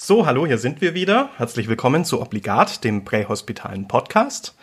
[0.00, 1.30] So, hallo, hier sind wir wieder.
[1.38, 4.54] Herzlich willkommen zu Obligat, dem prähospitalen Podcast.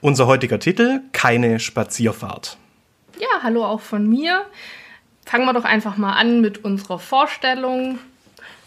[0.00, 2.56] Unser heutiger Titel, keine Spazierfahrt.
[3.18, 4.46] Ja, hallo auch von mir.
[5.24, 7.98] Fangen wir doch einfach mal an mit unserer Vorstellung.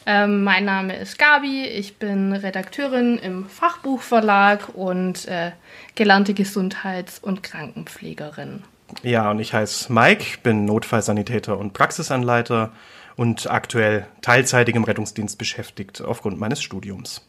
[0.05, 5.51] Ähm, mein Name ist Gabi, ich bin Redakteurin im Fachbuchverlag und äh,
[5.95, 8.63] gelernte Gesundheits- und Krankenpflegerin.
[9.03, 12.73] Ja, und ich heiße Mike, bin Notfallsanitäter und Praxisanleiter
[13.19, 17.27] und aktuell teilzeitig im Rettungsdienst beschäftigt aufgrund meines Studiums.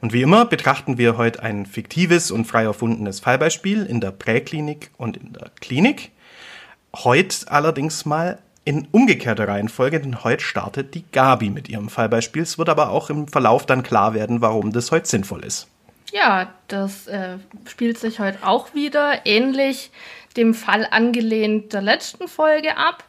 [0.00, 4.92] Und wie immer betrachten wir heute ein fiktives und frei erfundenes Fallbeispiel in der Präklinik
[4.96, 6.12] und in der Klinik.
[6.94, 12.42] Heute allerdings mal in umgekehrter Reihenfolge, denn heute startet die Gabi mit ihrem Fallbeispiel.
[12.42, 15.66] Es wird aber auch im Verlauf dann klar werden, warum das heute sinnvoll ist.
[16.12, 19.90] Ja, das äh, spielt sich heute auch wieder ähnlich
[20.36, 23.02] dem Fall angelehnt der letzten Folge ab.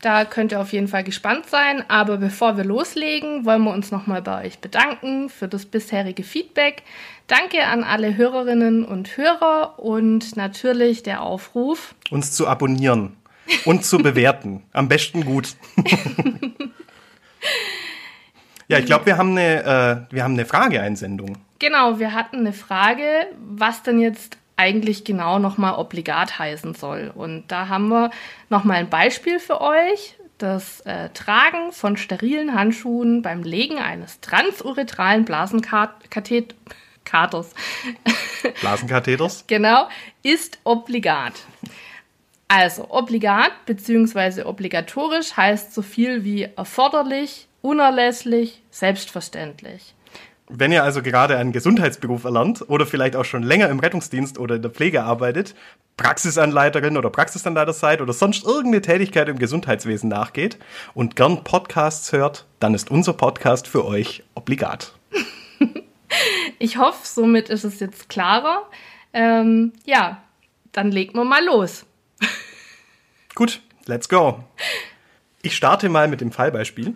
[0.00, 1.84] Da könnt ihr auf jeden Fall gespannt sein.
[1.88, 6.82] Aber bevor wir loslegen, wollen wir uns nochmal bei euch bedanken für das bisherige Feedback.
[7.26, 13.16] Danke an alle Hörerinnen und Hörer und natürlich der Aufruf, uns zu abonnieren
[13.64, 14.62] und zu bewerten.
[14.72, 15.56] Am besten gut.
[18.68, 21.38] ja, ich glaube, wir haben eine, äh, wir haben eine Frageeinsendung.
[21.58, 27.10] Genau, wir hatten eine Frage, was denn jetzt eigentlich genau nochmal obligat heißen soll.
[27.14, 28.10] Und da haben wir
[28.50, 30.16] nochmal ein Beispiel für euch.
[30.36, 36.54] Das äh, Tragen von sterilen Handschuhen beim Legen eines transuretralen Blasenkatheters.
[38.60, 39.44] Blasenkatheters?
[39.46, 39.88] genau,
[40.22, 41.34] ist obligat.
[42.48, 44.42] Also obligat bzw.
[44.42, 49.94] obligatorisch heißt so viel wie erforderlich, unerlässlich, selbstverständlich.
[50.50, 54.54] Wenn ihr also gerade einen Gesundheitsberuf erlernt oder vielleicht auch schon länger im Rettungsdienst oder
[54.54, 55.54] in der Pflege arbeitet,
[55.98, 60.58] Praxisanleiterin oder Praxisanleiter seid oder sonst irgendeine Tätigkeit im Gesundheitswesen nachgeht
[60.94, 64.94] und gern Podcasts hört, dann ist unser Podcast für euch obligat.
[66.58, 68.62] ich hoffe, somit ist es jetzt klarer.
[69.12, 70.22] Ähm, ja,
[70.72, 71.84] dann legen wir mal los.
[73.34, 74.44] Gut, let's go.
[75.42, 76.94] Ich starte mal mit dem Fallbeispiel.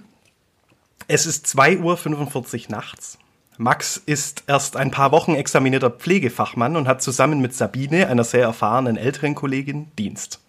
[1.06, 3.18] Es ist 2.45 Uhr nachts.
[3.58, 8.42] Max ist erst ein paar Wochen examinierter Pflegefachmann und hat zusammen mit Sabine, einer sehr
[8.42, 10.40] erfahrenen älteren Kollegin, Dienst.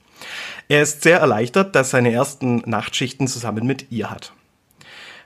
[0.70, 4.32] Er ist sehr erleichtert, dass seine ersten Nachtschichten zusammen mit ihr hat.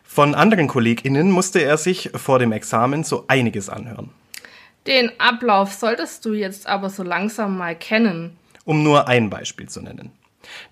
[0.04, 4.10] Von anderen KollegInnen musste er sich vor dem Examen so einiges anhören.
[4.88, 8.36] Den Ablauf solltest du jetzt aber so langsam mal kennen.
[8.66, 10.12] Um nur ein Beispiel zu nennen.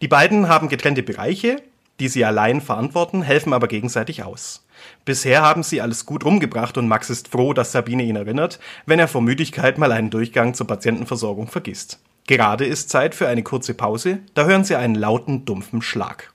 [0.01, 1.61] Die beiden haben getrennte Bereiche,
[1.99, 4.64] die sie allein verantworten, helfen aber gegenseitig aus.
[5.05, 8.99] Bisher haben sie alles gut rumgebracht und Max ist froh, dass Sabine ihn erinnert, wenn
[8.99, 11.99] er vor Müdigkeit mal einen Durchgang zur Patientenversorgung vergisst.
[12.27, 16.31] Gerade ist Zeit für eine kurze Pause, da hören sie einen lauten, dumpfen Schlag.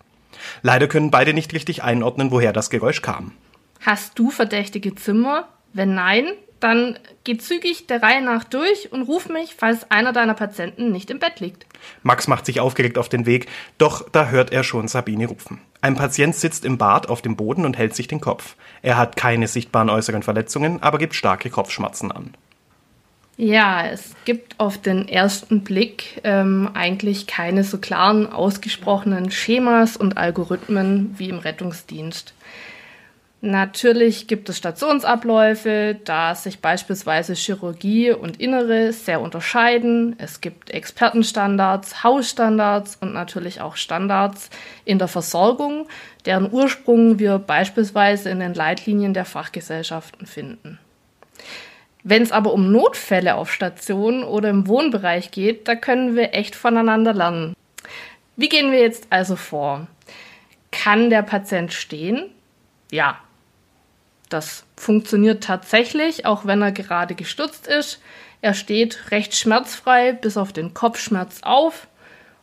[0.63, 3.33] Leider können beide nicht richtig einordnen, woher das Geräusch kam.
[3.81, 5.49] Hast du verdächtige Zimmer?
[5.73, 6.27] Wenn nein,
[6.61, 11.11] dann geh zügig der Reihe nach durch und ruf mich, falls einer deiner Patienten nicht
[11.11, 11.67] im Bett liegt.
[12.03, 13.47] Max macht sich aufgeregt auf den Weg,
[13.79, 15.61] doch da hört er schon Sabine rufen.
[15.81, 18.57] Ein Patient sitzt im Bad auf dem Boden und hält sich den Kopf.
[18.83, 22.35] Er hat keine sichtbaren äußeren Verletzungen, aber gibt starke Kopfschmerzen an.
[23.43, 30.19] Ja, es gibt auf den ersten Blick ähm, eigentlich keine so klaren, ausgesprochenen Schemas und
[30.19, 32.35] Algorithmen wie im Rettungsdienst.
[33.43, 40.15] Natürlich gibt es Stationsabläufe, da sich beispielsweise Chirurgie und Innere sehr unterscheiden.
[40.19, 44.51] Es gibt Expertenstandards, Hausstandards und natürlich auch Standards
[44.85, 45.89] in der Versorgung,
[46.27, 50.79] deren Ursprung wir beispielsweise in den Leitlinien der Fachgesellschaften finden.
[52.03, 56.55] Wenn es aber um Notfälle auf Stationen oder im Wohnbereich geht, da können wir echt
[56.55, 57.55] voneinander lernen.
[58.37, 59.87] Wie gehen wir jetzt also vor?
[60.73, 62.31] Kann der Patient stehen?
[62.91, 63.19] Ja,
[64.31, 68.01] das funktioniert tatsächlich, auch wenn er gerade gestürzt ist.
[68.41, 71.89] Er steht recht schmerzfrei bis auf den Kopfschmerz auf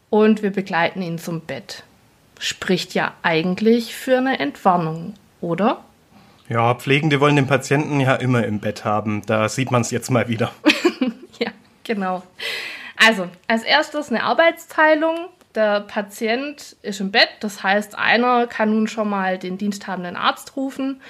[0.10, 1.84] und wir begleiten ihn zum Bett.
[2.40, 5.84] Spricht ja eigentlich für eine Entwarnung, oder?
[6.50, 9.24] Ja, Pflegende wollen den Patienten ja immer im Bett haben.
[9.26, 10.52] Da sieht man es jetzt mal wieder.
[11.40, 11.50] ja,
[11.84, 12.24] genau.
[12.96, 15.30] Also, als erstes eine Arbeitsteilung.
[15.56, 20.56] Der Patient ist im Bett, das heißt, einer kann nun schon mal den diensthabenden Arzt
[20.56, 21.02] rufen,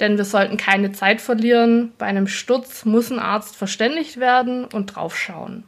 [0.00, 1.92] denn wir sollten keine Zeit verlieren.
[1.98, 5.64] Bei einem Sturz muss ein Arzt verständigt werden und draufschauen.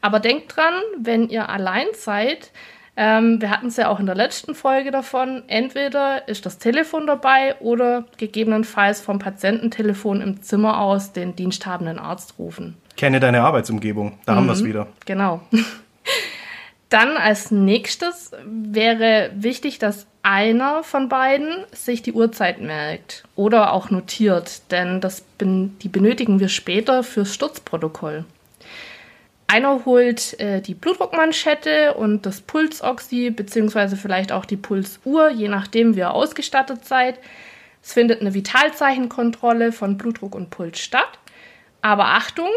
[0.00, 2.50] Aber denkt dran, wenn ihr allein seid,
[2.96, 7.06] ähm, wir hatten es ja auch in der letzten Folge davon, entweder ist das Telefon
[7.06, 12.76] dabei oder gegebenenfalls vom Patiententelefon im Zimmer aus den diensthabenden Arzt rufen.
[12.98, 14.88] Kenne deine Arbeitsumgebung, da mhm, haben wir es wieder.
[15.06, 15.40] Genau.
[16.90, 23.90] Dann als nächstes wäre wichtig, dass einer von beiden sich die Uhrzeit merkt oder auch
[23.90, 28.24] notiert, denn das die benötigen wir später fürs Sturzprotokoll.
[29.48, 35.94] Einer holt äh, die Blutdruckmanschette und das Pulsoxy, beziehungsweise vielleicht auch die Pulsuhr, je nachdem,
[35.96, 37.18] wie ihr ausgestattet seid.
[37.82, 41.18] Es findet eine Vitalzeichenkontrolle von Blutdruck und Puls statt.
[41.82, 42.48] Aber Achtung,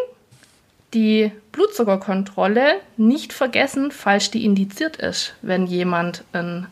[0.93, 6.67] die Blutzuckerkontrolle nicht vergessen, falls die indiziert ist, wenn jemand einen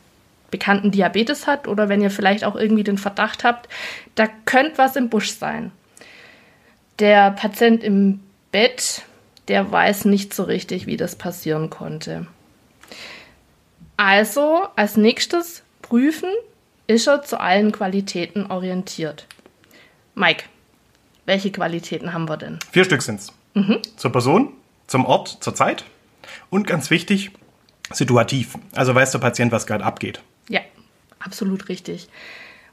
[0.53, 3.67] bekannten Diabetes hat oder wenn ihr vielleicht auch irgendwie den Verdacht habt,
[4.13, 5.71] da könnte was im Busch sein.
[7.00, 8.19] Der Patient im
[8.51, 9.01] Bett,
[9.47, 12.27] der weiß nicht so richtig, wie das passieren konnte.
[13.97, 16.29] Also als nächstes prüfen,
[16.85, 19.25] ist er zu allen Qualitäten orientiert.
[20.13, 20.44] Mike,
[21.25, 22.59] welche Qualitäten haben wir denn?
[22.71, 23.33] Vier Stück sind's.
[23.55, 23.79] Mhm.
[23.97, 24.53] Zur Person,
[24.85, 25.83] zum Ort, zur Zeit
[26.51, 27.31] und ganz wichtig,
[27.91, 28.55] situativ.
[28.75, 30.21] Also weiß der Patient, was gerade abgeht.
[31.23, 32.07] Absolut richtig.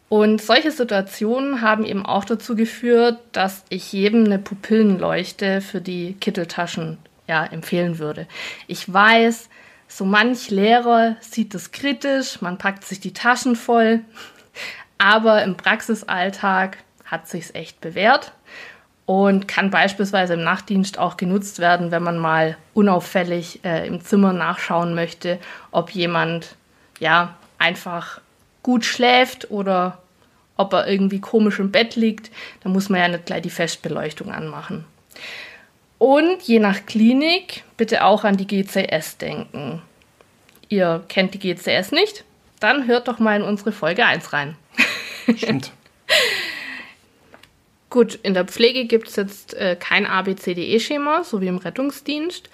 [0.08, 6.14] Und solche Situationen haben eben auch dazu geführt, dass ich jedem eine Pupillenleuchte für die
[6.14, 6.99] Kitteltaschen
[7.29, 8.26] ja, empfehlen würde.
[8.67, 9.49] Ich weiß,
[9.87, 14.00] so manch Lehrer sieht das kritisch, man packt sich die Taschen voll,
[14.99, 18.32] aber im Praxisalltag hat sich's echt bewährt
[19.06, 24.32] und kann beispielsweise im Nachtdienst auch genutzt werden, wenn man mal unauffällig äh, im Zimmer
[24.32, 25.38] nachschauen möchte,
[25.70, 26.56] ob jemand
[26.99, 28.20] ja einfach
[28.62, 30.03] gut schläft oder
[30.57, 32.31] ob er irgendwie komisch im Bett liegt.
[32.62, 34.85] Da muss man ja nicht gleich die Festbeleuchtung anmachen.
[35.99, 39.83] Und je nach Klinik bitte auch an die GCS denken.
[40.69, 42.25] Ihr kennt die GCS nicht?
[42.61, 44.57] Dann hört doch mal in unsere Folge 1 rein.
[45.37, 45.73] Stimmt.
[47.91, 52.49] Gut, in der Pflege gibt es jetzt äh, kein ABCDE-Schema, so wie im Rettungsdienst.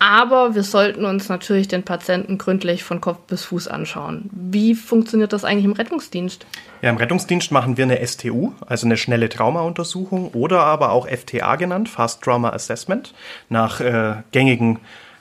[0.00, 4.30] Aber wir sollten uns natürlich den Patienten gründlich von Kopf bis Fuß anschauen.
[4.32, 6.46] Wie funktioniert das eigentlich im Rettungsdienst?
[6.82, 11.56] Ja, im Rettungsdienst machen wir eine STU, also eine schnelle Traumauntersuchung oder aber auch FTA
[11.56, 13.12] genannt, Fast Trauma Assessment,
[13.48, 14.78] nach äh, gängigen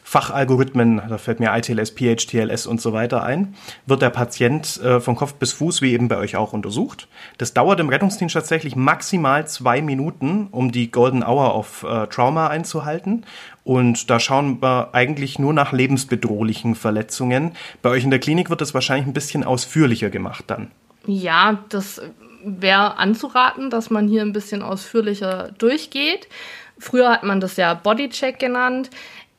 [0.09, 3.55] Fachalgorithmen, da fällt mir ITLS, PHTLS und so weiter ein,
[3.87, 7.09] wird der Patient äh, von Kopf bis Fuß, wie eben bei euch auch, untersucht.
[7.37, 12.47] Das dauert im Rettungsdienst tatsächlich maximal zwei Minuten, um die Golden Hour of äh, Trauma
[12.47, 13.25] einzuhalten.
[13.65, 17.51] Und da schauen wir eigentlich nur nach lebensbedrohlichen Verletzungen.
[17.81, 20.71] Bei euch in der Klinik wird das wahrscheinlich ein bisschen ausführlicher gemacht dann.
[21.05, 22.01] Ja, das
[22.45, 26.29] wäre anzuraten, dass man hier ein bisschen ausführlicher durchgeht.
[26.79, 28.89] Früher hat man das ja Bodycheck genannt.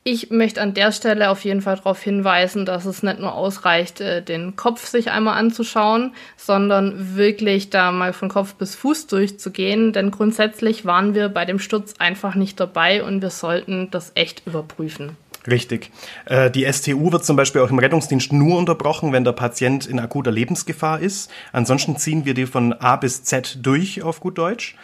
[0.03, 3.99] Ich möchte an der Stelle auf jeden Fall darauf hinweisen, dass es nicht nur ausreicht,
[3.99, 9.91] äh, den Kopf sich einmal anzuschauen, sondern wirklich da mal von Kopf bis Fuß durchzugehen.
[9.91, 14.47] Denn grundsätzlich waren wir bei dem Sturz einfach nicht dabei und wir sollten das echt
[14.47, 15.17] überprüfen.
[15.47, 15.91] Richtig.
[16.25, 19.99] Äh, die STU wird zum Beispiel auch im Rettungsdienst nur unterbrochen, wenn der Patient in
[19.99, 21.31] akuter Lebensgefahr ist.
[21.51, 24.75] Ansonsten ziehen wir die von A bis Z durch auf gut Deutsch.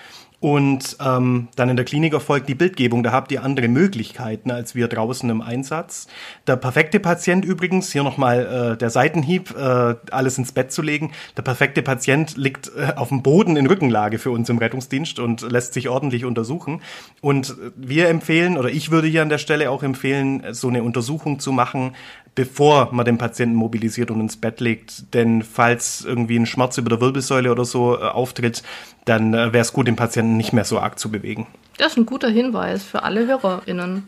[0.46, 3.02] Und ähm, dann in der Klinik erfolgt die Bildgebung.
[3.02, 6.06] Da habt ihr andere Möglichkeiten als wir draußen im Einsatz.
[6.46, 11.14] Der perfekte Patient übrigens, hier nochmal äh, der Seitenhieb, äh, alles ins Bett zu legen.
[11.36, 15.42] Der perfekte Patient liegt äh, auf dem Boden in Rückenlage für uns im Rettungsdienst und
[15.42, 16.84] lässt sich ordentlich untersuchen.
[17.22, 21.40] Und wir empfehlen, oder ich würde hier an der Stelle auch empfehlen, so eine Untersuchung
[21.40, 21.96] zu machen,
[22.36, 25.14] bevor man den Patienten mobilisiert und ins Bett legt.
[25.14, 28.62] Denn falls irgendwie ein Schmerz über der Wirbelsäule oder so äh, auftritt,
[29.06, 31.48] dann äh, wäre es gut, den Patienten nicht mehr so arg zu bewegen.
[31.78, 34.08] Das ist ein guter Hinweis für alle HörerInnen.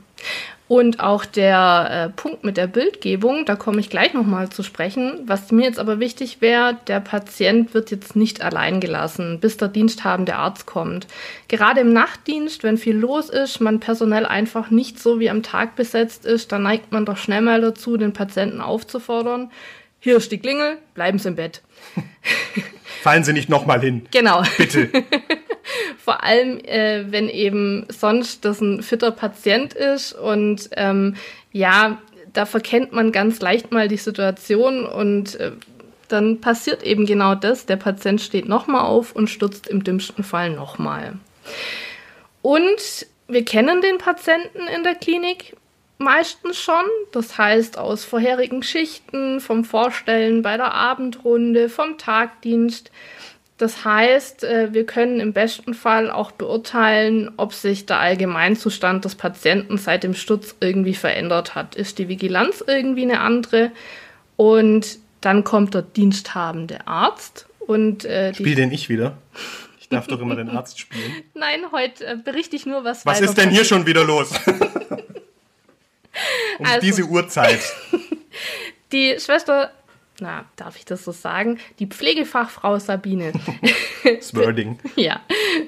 [0.68, 5.20] Und auch der äh, Punkt mit der Bildgebung, da komme ich gleich nochmal zu sprechen.
[5.26, 9.70] Was mir jetzt aber wichtig wäre, der Patient wird jetzt nicht allein gelassen, bis der
[9.70, 11.08] diensthabende Arzt kommt.
[11.48, 15.78] Gerade im Nachtdienst, wenn viel los ist, man personell einfach nicht so wie am Tag
[15.78, 19.50] besetzt ist, dann neigt man doch schnell mal dazu, den Patienten aufzufordern.
[20.08, 21.62] Hier ist die Klingel, bleiben Sie im Bett.
[23.04, 24.08] Fallen Sie nicht nochmal hin.
[24.12, 24.42] Genau.
[24.58, 24.90] Bitte.
[25.98, 31.18] Vor allem, äh, wenn eben sonst das ein fitter Patient ist und ähm,
[31.52, 31.98] ja,
[32.32, 35.52] da verkennt man ganz leicht mal die Situation und äh,
[36.08, 37.66] dann passiert eben genau das.
[37.66, 41.16] Der Patient steht nochmal auf und stürzt im dümmsten Fall nochmal.
[42.42, 45.58] Und wir kennen den Patienten in der Klinik
[45.98, 46.84] meistens schon.
[47.12, 52.92] Das heißt aus vorherigen Schichten, vom Vorstellen bei der Abendrunde, vom Tagdienst.
[53.58, 59.16] Das heißt, äh, wir können im besten Fall auch beurteilen, ob sich der Allgemeinzustand des
[59.16, 61.76] Patienten seit dem Sturz irgendwie verändert hat.
[61.76, 63.72] Ist die Vigilanz irgendwie eine andere?
[64.36, 69.18] Und dann kommt der diensthabende Arzt und äh, Spiel den ich wieder.
[69.80, 71.12] Ich darf doch immer den Arzt spielen.
[71.34, 74.30] Nein, heute äh, berichte ich nur, was Was ist denn hier schon wieder los?
[76.60, 77.60] um Also- diese Uhrzeit.
[78.92, 79.72] Die Schwester,
[80.22, 81.60] na, darf ich das so sagen?
[81.80, 83.34] Die Pflegefachfrau Sabine.
[84.04, 84.80] Das Wording.
[84.96, 85.20] Ja,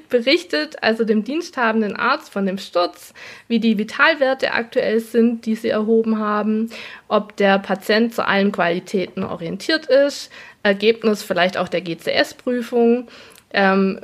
[0.08, 3.14] berichtet also dem diensthabenden Arzt von dem Sturz,
[3.50, 6.70] wie die Vitalwerte aktuell sind, die sie erhoben haben,
[7.10, 10.32] ob der Patient zu allen Qualitäten orientiert ist,
[10.64, 13.10] Ergebnis vielleicht auch der GCS-Prüfung,
[13.52, 14.00] ähm,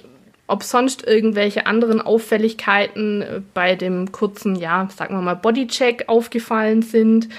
[0.47, 6.81] ob sonst irgendwelche anderen Auffälligkeiten äh, bei dem kurzen, ja, sagen wir mal, Bodycheck aufgefallen
[6.81, 7.29] sind.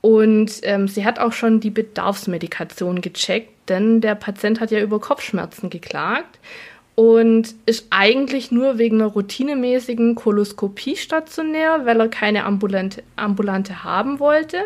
[0.00, 5.00] Und ähm, sie hat auch schon die Bedarfsmedikation gecheckt, denn der Patient hat ja über
[5.00, 6.40] Kopfschmerzen geklagt
[6.94, 14.18] und ist eigentlich nur wegen einer routinemäßigen Koloskopie stationär, weil er keine ambulante, ambulante haben
[14.18, 14.58] wollte.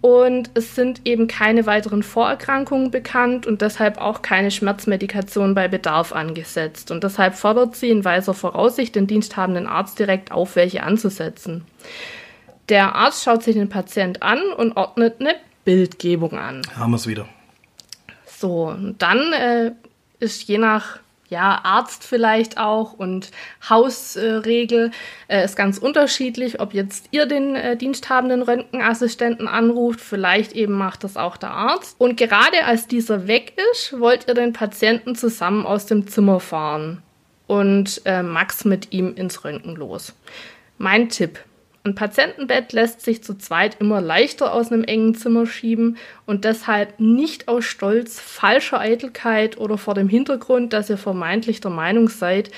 [0.00, 6.12] Und es sind eben keine weiteren Vorerkrankungen bekannt und deshalb auch keine Schmerzmedikation bei Bedarf
[6.12, 6.90] angesetzt.
[6.90, 11.64] Und deshalb fordert sie in weiser Voraussicht den diensthabenden Arzt direkt auf, welche anzusetzen.
[12.68, 15.34] Der Arzt schaut sich den Patient an und ordnet eine
[15.64, 16.62] Bildgebung an.
[16.76, 17.28] Haben wir es wieder.
[18.26, 19.72] So, und dann äh,
[20.20, 23.30] ist je nach ja, Arzt vielleicht auch und
[23.68, 24.92] Hausregel
[25.28, 31.04] äh, ist ganz unterschiedlich, ob jetzt ihr den äh, diensthabenden Röntgenassistenten anruft, vielleicht eben macht
[31.04, 31.96] das auch der Arzt.
[31.98, 37.02] Und gerade als dieser weg ist, wollt ihr den Patienten zusammen aus dem Zimmer fahren
[37.46, 40.14] und äh, Max mit ihm ins Röntgen los.
[40.78, 41.40] Mein Tipp.
[41.86, 46.98] Ein Patientenbett lässt sich zu zweit immer leichter aus einem engen Zimmer schieben und deshalb
[46.98, 52.50] nicht aus Stolz, falscher Eitelkeit oder vor dem Hintergrund, dass ihr vermeintlich der Meinung seid,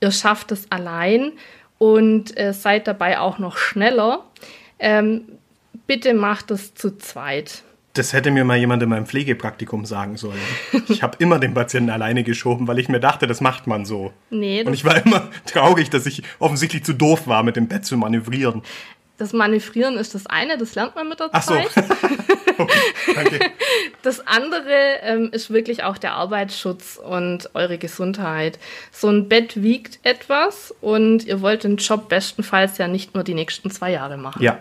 [0.00, 1.30] ihr schafft es allein
[1.78, 4.24] und äh, seid dabei auch noch schneller.
[4.80, 5.26] Ähm,
[5.86, 7.62] bitte macht es zu zweit.
[7.94, 10.40] Das hätte mir mal jemand in meinem Pflegepraktikum sagen sollen.
[10.88, 14.12] Ich habe immer den Patienten alleine geschoben, weil ich mir dachte, das macht man so.
[14.30, 17.84] Nee, Und ich war immer traurig, dass ich offensichtlich zu doof war, mit dem Bett
[17.84, 18.62] zu manövrieren.
[19.18, 21.52] das Manövrieren ist das eine, das lernt man mit der Ach so.
[21.54, 21.70] Zeit.
[22.58, 22.80] okay,
[23.14, 23.40] danke.
[24.02, 24.72] Das andere
[25.02, 28.58] ähm, ist wirklich auch der Arbeitsschutz und eure Gesundheit.
[28.90, 33.34] So ein Bett wiegt etwas und ihr wollt den Job bestenfalls ja nicht nur die
[33.34, 34.42] nächsten zwei Jahre machen.
[34.42, 34.58] Ja,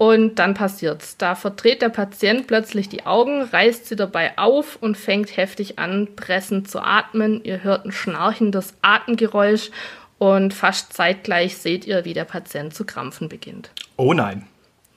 [0.00, 1.18] Und dann passiert's.
[1.18, 6.08] Da verdreht der Patient plötzlich die Augen, reißt sie dabei auf und fängt heftig an,
[6.16, 7.44] pressend zu atmen.
[7.44, 9.70] Ihr hört ein schnarchendes Atemgeräusch
[10.16, 13.72] und fast zeitgleich seht ihr, wie der Patient zu krampfen beginnt.
[13.98, 14.46] oh nein.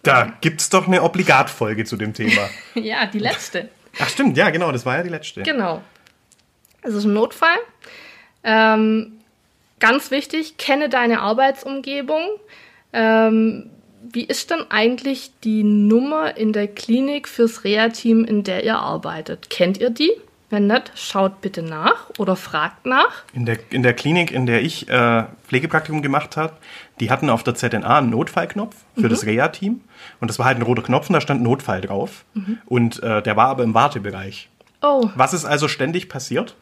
[0.03, 2.49] Da gibt's doch eine Obligatfolge zu dem Thema.
[2.75, 3.67] Ja, die letzte.
[3.99, 5.43] Ach stimmt, ja genau, das war ja die letzte.
[5.43, 5.81] Genau.
[6.81, 7.57] Es ist ein Notfall.
[8.45, 9.19] Ähm,
[9.81, 12.23] ganz wichtig, kenne deine Arbeitsumgebung.
[12.93, 13.69] Ähm,
[14.11, 19.49] wie ist denn eigentlich die Nummer in der Klinik fürs Reha-Team, in der ihr arbeitet?
[19.49, 20.11] Kennt ihr die?
[20.49, 23.23] Wenn nicht, schaut bitte nach oder fragt nach.
[23.33, 26.53] In der, in der Klinik, in der ich äh, Pflegepraktikum gemacht habe,
[26.99, 29.81] die hatten auf der ZNA einen Notfallknopf für das Reha-Team.
[30.19, 32.23] Und das war halt ein roter Knopf und da stand Notfall drauf.
[32.65, 34.49] Und äh, der war aber im Wartebereich.
[34.83, 36.55] Oh, Was ist also ständig passiert?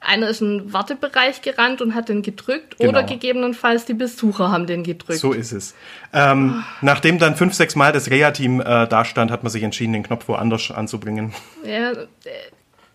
[0.00, 2.90] Einer ist in den Wartebereich gerannt und hat den gedrückt Genau.
[2.90, 5.18] oder gegebenenfalls die Besucher haben den gedrückt.
[5.18, 5.74] So ist es.
[6.12, 9.92] Ähm, Nachdem dann fünf, sechs Mal das Reha-Team äh, da stand, hat man sich entschieden,
[9.92, 11.34] den Knopf woanders anzubringen.
[11.64, 12.06] Ja, äh,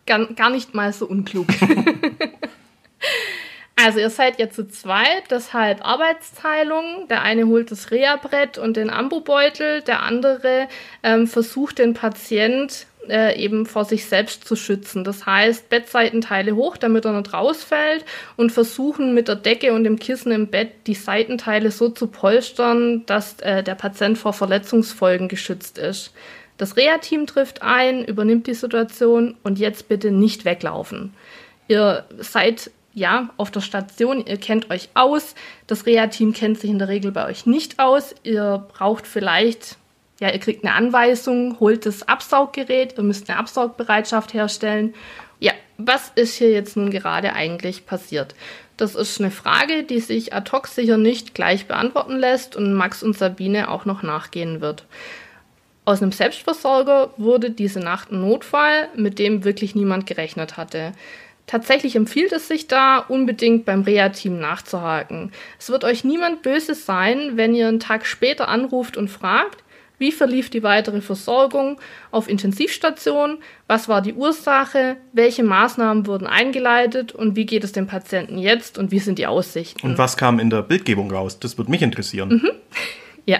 [0.05, 1.48] gar, gar nicht mal so unklug.
[3.75, 7.07] also ihr seid jetzt zu zweit, deshalb Arbeitsteilung.
[7.10, 10.67] Der eine holt das Reha-Brett und den Ambubeutel, der andere
[11.03, 15.03] ähm, versucht den Patient äh, eben vor sich selbst zu schützen.
[15.03, 18.05] Das heißt, Bettseitenteile hoch, damit er nicht rausfällt
[18.36, 23.05] und versuchen mit der Decke und dem Kissen im Bett die Seitenteile so zu polstern,
[23.05, 26.13] dass äh, der Patient vor Verletzungsfolgen geschützt ist.
[26.57, 31.13] Das Reha-Team trifft ein, übernimmt die Situation und jetzt bitte nicht weglaufen.
[31.67, 35.36] Ihr seid ja auf der Station, ihr kennt euch aus.
[35.67, 38.13] Das Reha-Team kennt sich in der Regel bei euch nicht aus.
[38.24, 39.77] Ihr braucht vielleicht,
[40.20, 44.93] ja, ihr kriegt eine Anweisung, holt das Absauggerät, ihr müsst eine Absaugbereitschaft herstellen.
[45.39, 48.36] Ja, was ist hier jetzt nun gerade eigentlich passiert?
[48.77, 53.03] Das ist eine Frage, die sich ad hoc sicher nicht gleich beantworten lässt und Max
[53.03, 54.86] und Sabine auch noch nachgehen wird.
[55.86, 60.93] Aus einem Selbstversorger wurde diese Nacht ein Notfall, mit dem wirklich niemand gerechnet hatte.
[61.46, 65.34] Tatsächlich empfiehlt es sich da, unbedingt beim Reha-Team nachzuhaken.
[65.60, 69.62] Es wird euch niemand Böses sein, wenn ihr einen Tag später anruft und fragt,
[69.97, 71.79] wie verlief die weitere Versorgung
[72.12, 73.38] auf Intensivstation?
[73.67, 74.97] Was war die Ursache?
[75.13, 77.13] Welche Maßnahmen wurden eingeleitet?
[77.13, 78.77] Und wie geht es dem Patienten jetzt?
[78.77, 79.85] Und wie sind die Aussichten?
[79.85, 81.39] Und was kam in der Bildgebung raus?
[81.39, 82.29] Das würde mich interessieren.
[82.29, 82.51] Mhm.
[83.25, 83.39] Ja.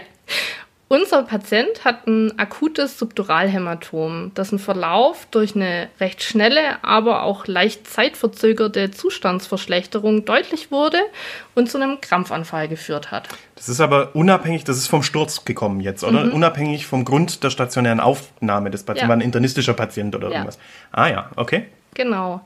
[0.94, 7.88] Unser Patient hat ein akutes Subduralhämatom, dessen Verlauf durch eine recht schnelle, aber auch leicht
[7.88, 11.00] zeitverzögerte Zustandsverschlechterung deutlich wurde
[11.56, 13.28] und zu einem Krampfanfall geführt hat.
[13.56, 16.26] Das ist aber unabhängig, das ist vom Sturz gekommen jetzt, oder?
[16.26, 16.34] Mhm.
[16.34, 19.10] Unabhängig vom Grund der stationären Aufnahme des Patienten, Ja.
[19.10, 20.34] war ein internistischer Patient oder Ja.
[20.34, 20.60] irgendwas.
[20.92, 21.66] Ah ja, okay.
[21.96, 22.46] Genau.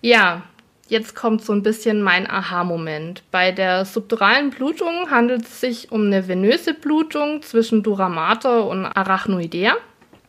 [0.00, 0.42] Ja,
[0.88, 3.22] jetzt kommt so ein bisschen mein Aha-Moment.
[3.30, 9.74] Bei der subduralen Blutung handelt es sich um eine venöse Blutung zwischen Dura und Arachnoidea.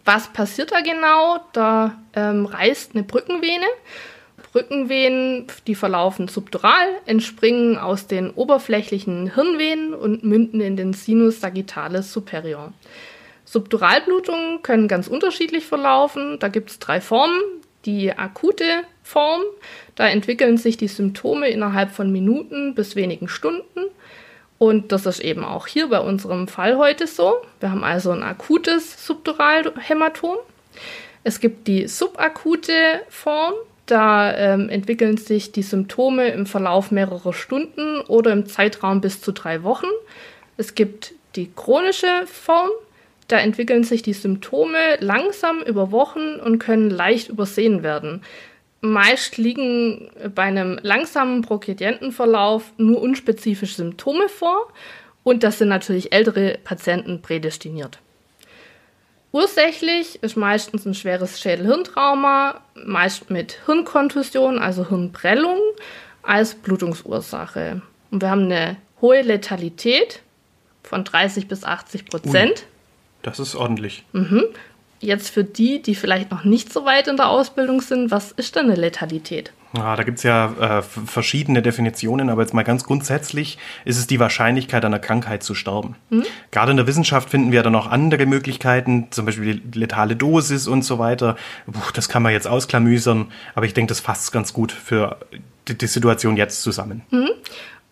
[0.06, 1.40] Was passiert da genau?
[1.54, 3.66] Da ähm, reißt eine Brückenvene.
[4.52, 12.14] Brückenvenen, die verlaufen subdural, entspringen aus den oberflächlichen Hirnvenen und münden in den Sinus sagittales
[12.14, 12.72] superior.
[13.44, 16.40] Subduralblutungen können ganz unterschiedlich verlaufen.
[16.40, 17.40] Da gibt es drei Formen.
[17.86, 19.42] Die akute Form,
[19.96, 23.86] da entwickeln sich die Symptome innerhalb von Minuten bis wenigen Stunden.
[24.58, 27.36] Und das ist eben auch hier bei unserem Fall heute so.
[27.60, 30.38] Wir haben also ein akutes Subduralhämatom.
[31.24, 33.54] Es gibt die subakute Form.
[33.86, 39.32] Da ähm, entwickeln sich die Symptome im Verlauf mehrerer Stunden oder im Zeitraum bis zu
[39.32, 39.88] drei Wochen.
[40.58, 42.70] Es gibt die chronische Form.
[43.28, 48.22] Da entwickeln sich die Symptome langsam über Wochen und können leicht übersehen werden.
[48.82, 54.72] Meist liegen bei einem langsamen Progredientenverlauf nur unspezifische Symptome vor
[55.24, 57.98] und das sind natürlich ältere Patienten prädestiniert.
[59.32, 65.60] Ursächlich ist meistens ein schweres Schädel-Hirntrauma, meist mit Hirnkontusion, also Hirnprellung,
[66.22, 67.82] als Blutungsursache.
[68.12, 70.22] Und wir haben eine hohe Letalität
[70.84, 72.66] von 30 bis 80 Prozent.
[73.26, 74.04] Das ist ordentlich.
[75.00, 78.56] Jetzt für die, die vielleicht noch nicht so weit in der Ausbildung sind, was ist
[78.56, 79.52] denn eine Letalität?
[79.76, 84.20] Ja, da gibt's ja äh, verschiedene Definitionen, aber jetzt mal ganz grundsätzlich ist es die
[84.20, 85.96] Wahrscheinlichkeit einer Krankheit zu sterben.
[86.52, 90.68] Gerade in der Wissenschaft finden wir dann noch andere Möglichkeiten, zum Beispiel die letale Dosis
[90.68, 91.36] und so weiter.
[91.66, 95.18] Puh, das kann man jetzt ausklamüsern, aber ich denke, das fasst ganz gut für
[95.68, 97.02] die, die Situation jetzt zusammen.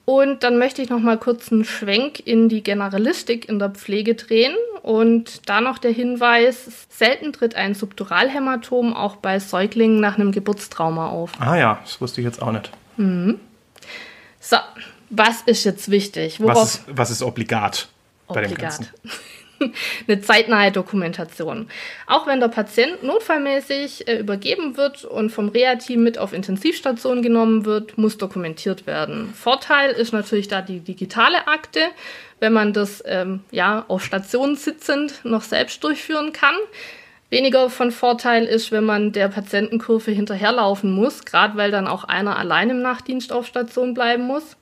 [0.06, 4.16] Und dann möchte ich noch mal kurz einen Schwenk in die Generalistik in der Pflege
[4.16, 4.54] drehen.
[4.82, 11.08] Und da noch der Hinweis, selten tritt ein Subduralhämatom auch bei Säuglingen nach einem Geburtstrauma
[11.08, 11.32] auf.
[11.40, 12.70] Ah ja, das wusste ich jetzt auch nicht.
[14.42, 14.58] So,
[15.10, 16.42] was ist jetzt wichtig?
[16.42, 17.88] Worauf Was ist, was ist obligat,
[18.28, 18.78] bei dem Obligat.
[18.78, 18.90] Ganzen?
[20.08, 21.68] eine zeitnahe Dokumentation.
[22.08, 27.66] Auch wenn der Patient notfallmäßig äh, übergeben wird und vom Reha-Team mit auf Intensivstation genommen
[27.66, 29.34] wird, muss dokumentiert werden.
[29.34, 31.80] Vorteil ist natürlich da die digitale Akte,
[32.40, 36.56] wenn man das ähm, ja auf Station sitzend noch selbst durchführen kann.
[37.34, 42.38] Weniger von Vorteil ist, wenn man der Patientenkurve hinterherlaufen muss, gerade weil dann auch einer
[42.38, 44.56] allein im Nachtdienst auf Station bleiben muss.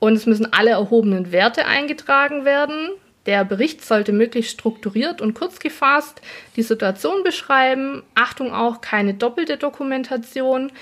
[0.00, 2.88] Und es müssen alle erhobenen Werte eingetragen werden.
[3.26, 6.20] Der Bericht sollte möglichst strukturiert und kurz gefasst
[6.56, 8.02] die Situation beschreiben.
[8.14, 10.72] Achtung auch, keine doppelte Dokumentation.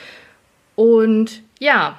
[0.77, 1.98] Und ja,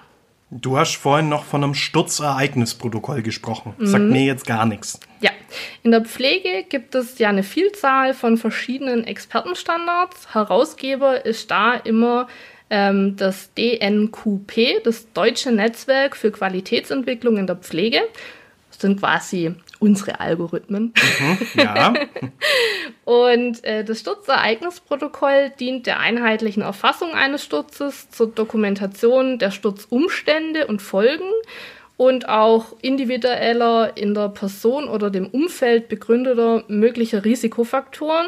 [0.52, 3.75] Du hast vorhin noch von einem Sturzereignisprotokoll gesprochen.
[3.78, 4.99] Sagt mir jetzt gar nichts.
[5.21, 5.30] ja.
[5.84, 10.34] In der Pflege gibt es ja eine Vielzahl von verschiedenen Expertenstandards.
[10.34, 12.28] Herausgeber ist da immer
[12.69, 18.02] ähm, das DNQP, das Deutsche Netzwerk für Qualitätsentwicklung in der Pflege.
[18.69, 20.94] Das sind quasi unsere Algorithmen.
[21.56, 21.94] Ja,
[23.06, 30.82] Und äh, das Sturzereignisprotokoll dient der einheitlichen Erfassung eines Sturzes, zur Dokumentation der Sturzumstände und
[30.82, 31.32] Folgen
[31.98, 38.28] und auch individueller in der Person oder dem Umfeld begründeter möglicher Risikofaktoren.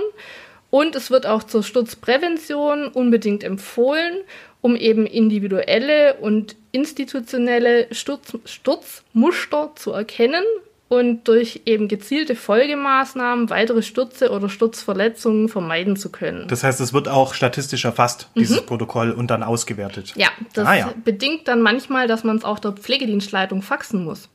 [0.69, 4.17] Und es wird auch zur Sturzprävention unbedingt empfohlen,
[4.61, 10.43] um eben individuelle und institutionelle Sturz, Sturzmuster zu erkennen
[10.91, 16.49] und durch eben gezielte Folgemaßnahmen weitere Stürze oder Sturzverletzungen vermeiden zu können.
[16.49, 20.11] das heißt, es wird auch statistisch erfasst, dieses Protokoll, und dann ausgewertet.
[20.17, 20.93] ja, das Ah, ja.
[21.05, 24.27] bedingt dann manchmal, dass man es auch der Pflegedienstleitung faxen muss.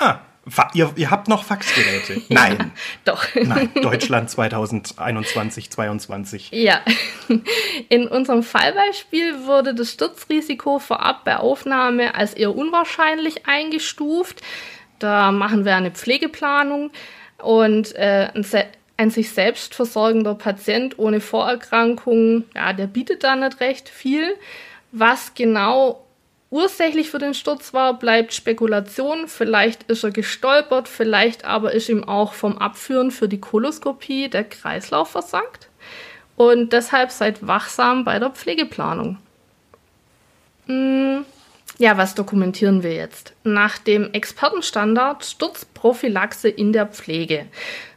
[0.00, 0.18] Ah,
[0.74, 2.22] ihr, ihr habt noch Faxgeräte?
[2.28, 2.72] Nein.
[3.04, 3.24] Doch.
[3.40, 6.50] Nein, Deutschland 2021, 22.
[6.52, 6.80] Ja.
[7.88, 14.40] In unserem Fallbeispiel wurde das Sturzrisiko vorab bei Aufnahme als eher unwahrscheinlich eingestuft.
[15.00, 16.90] Da machen wir eine Pflegeplanung
[17.38, 18.46] und äh, ein,
[18.96, 24.36] ein sich selbst versorgender Patient ohne Vorerkrankungen, ja, der bietet da nicht recht viel.
[24.92, 26.04] Was genau
[26.50, 29.28] ursächlich für den Sturz war, bleibt Spekulation.
[29.28, 34.44] Vielleicht ist er gestolpert, vielleicht aber ist ihm auch vom Abführen für die Koloskopie der
[34.44, 35.68] Kreislauf versagt.
[36.36, 39.18] Und deshalb seid wachsam bei der Pflegeplanung.
[40.66, 41.24] Hm,
[41.80, 43.32] Ja, was dokumentieren wir jetzt?
[43.42, 47.46] Nach dem Expertenstandard Sturzprophylaxe in der Pflege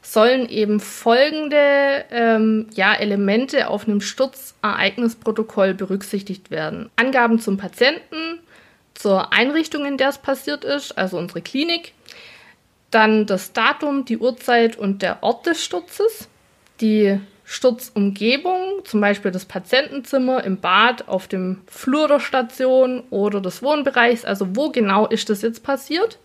[0.02, 6.92] sollen eben folgende ähm, ja, Elemente auf einem Sturzereignisprotokoll berücksichtigt werden.
[6.96, 8.40] Angaben zum Patienten,
[8.94, 11.92] zur Einrichtung, in der es passiert ist, also unsere Klinik,
[12.90, 16.30] dann das Datum, die Uhrzeit und der Ort des Sturzes,
[16.80, 17.20] die
[17.54, 24.26] Sturzumgebung, zum Beispiel das Patientenzimmer im Bad, auf dem Flur der Station oder des Wohnbereichs,
[24.26, 26.18] also wo genau ist das jetzt passiert,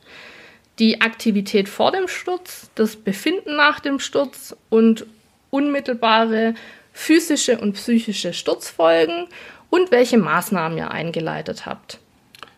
[0.79, 5.05] die Aktivität vor dem Sturz, das Befinden nach dem Sturz und
[5.51, 6.55] unmittelbare
[6.95, 9.27] physische und psychische Sturzfolgen
[9.69, 11.99] und welche Maßnahmen ihr eingeleitet habt.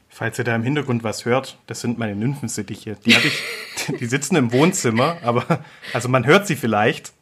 [0.08, 2.96] Falls ihr da im Hintergrund was hört, das sind meine Nymphensittiche.
[3.04, 3.42] Die ich,
[4.00, 7.12] die sitzen im Wohnzimmer, aber also man hört sie vielleicht.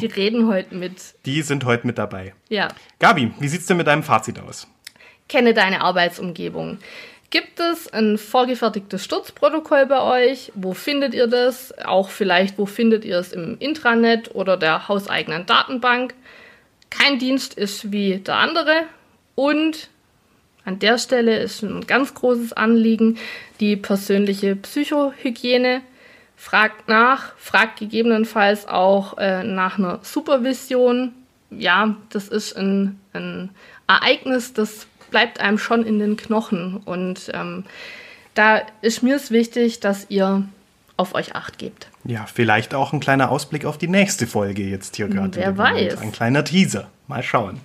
[0.00, 1.14] Die reden heute mit.
[1.26, 2.34] Die sind heute mit dabei.
[2.48, 2.68] Ja.
[2.98, 4.66] Gabi, wie sieht's denn mit deinem Fazit aus?
[5.28, 6.78] Kenne deine Arbeitsumgebung.
[7.30, 10.50] Gibt es ein vorgefertigtes Sturzprotokoll bei euch?
[10.56, 11.72] Wo findet ihr das?
[11.78, 16.14] Auch vielleicht, wo findet ihr es im Intranet oder der hauseigenen Datenbank?
[16.90, 18.82] Kein Dienst ist wie der andere.
[19.36, 19.90] Und
[20.64, 23.16] an der Stelle ist ein ganz großes Anliegen
[23.60, 25.82] die persönliche Psychohygiene.
[26.40, 31.12] Fragt nach, fragt gegebenenfalls auch äh, nach einer Supervision.
[31.50, 33.50] Ja, das ist ein, ein
[33.86, 36.78] Ereignis, das bleibt einem schon in den Knochen.
[36.78, 37.64] Und ähm,
[38.32, 40.44] da ist mir es wichtig, dass ihr
[40.96, 41.88] auf euch acht gebt.
[42.04, 45.36] Ja, vielleicht auch ein kleiner Ausblick auf die nächste Folge jetzt hier gerade.
[45.36, 45.98] Wer weiß.
[45.98, 46.88] Ein kleiner Teaser.
[47.06, 47.60] Mal schauen.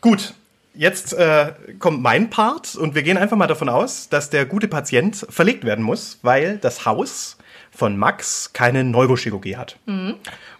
[0.00, 0.34] Gut,
[0.74, 4.66] jetzt äh, kommt mein Part und wir gehen einfach mal davon aus, dass der gute
[4.66, 7.36] Patient verlegt werden muss, weil das Haus
[7.72, 9.78] von Max keine Neurochirurgie hat.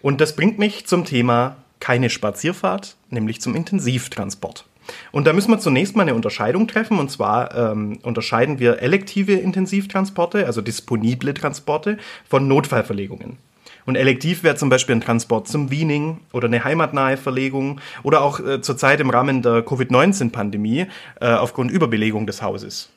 [0.01, 4.65] Und das bringt mich zum Thema keine Spazierfahrt, nämlich zum Intensivtransport.
[5.13, 6.99] Und da müssen wir zunächst mal eine Unterscheidung treffen.
[6.99, 11.99] Und zwar ähm, unterscheiden wir elektive Intensivtransporte, also disponible Transporte,
[12.29, 13.39] von Notfallverlegungen.
[13.85, 18.39] Und elektiv wäre zum Beispiel ein Transport zum Wiening oder eine heimatnahe Verlegung oder auch
[18.41, 20.87] äh, zurzeit im Rahmen der Covid-19-Pandemie
[21.21, 22.91] äh, aufgrund Überbelegung des Hauses.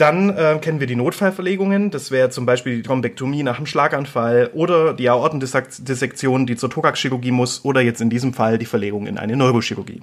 [0.00, 1.90] Dann äh, kennen wir die Notfallverlegungen.
[1.90, 7.32] Das wäre zum Beispiel die Thrombektomie nach einem Schlaganfall oder die Aortendissektion, die zur Thoraxchirurgie
[7.32, 10.00] muss oder jetzt in diesem Fall die Verlegung in eine Neurochirurgie.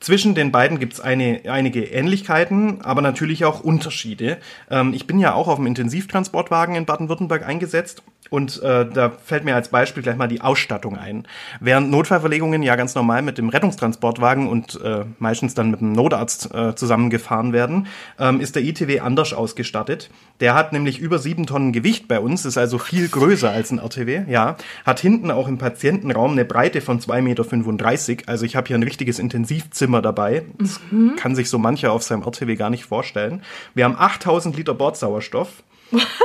[0.00, 4.38] Zwischen den beiden gibt es eine, einige Ähnlichkeiten, aber natürlich auch Unterschiede.
[4.70, 9.44] Ähm, ich bin ja auch auf dem Intensivtransportwagen in Baden-Württemberg eingesetzt und äh, da fällt
[9.44, 11.26] mir als Beispiel gleich mal die Ausstattung ein.
[11.58, 16.54] Während Notfallverlegungen ja ganz normal mit dem Rettungstransportwagen und äh, meistens dann mit dem Notarzt
[16.54, 17.88] äh, zusammengefahren werden,
[18.18, 20.10] ähm, ist der ITW anders ausgestattet.
[20.38, 23.78] Der hat nämlich über sieben Tonnen Gewicht bei uns, ist also viel größer als ein
[23.78, 24.56] RTW, ja.
[24.86, 28.30] Hat hinten auch im Patientenraum eine Breite von 2,35 Meter.
[28.30, 30.44] Also ich habe hier ein richtiges Intensivzimmer dabei.
[30.58, 30.80] Das
[31.16, 33.42] kann sich so mancher auf seinem RTW gar nicht vorstellen.
[33.74, 35.62] Wir haben 8000 Liter Bordsauerstoff.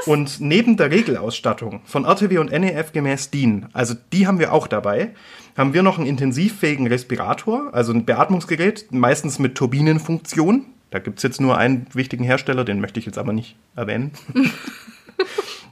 [0.05, 4.67] Und neben der Regelausstattung von RTW und NEF gemäß DIN, also die haben wir auch
[4.67, 5.11] dabei,
[5.57, 10.65] haben wir noch einen intensivfähigen Respirator, also ein Beatmungsgerät, meistens mit Turbinenfunktion.
[10.91, 14.11] Da gibt's jetzt nur einen wichtigen Hersteller, den möchte ich jetzt aber nicht erwähnen.